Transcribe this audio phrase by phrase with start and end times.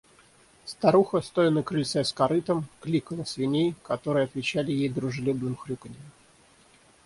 [0.69, 6.09] Старуха, стоя на крыльце с корытом, кликала свиней, которые отвечали ей дружелюбным хрюканьем.